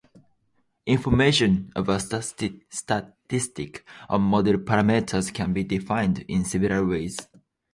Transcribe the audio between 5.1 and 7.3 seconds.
can be defined in several ways.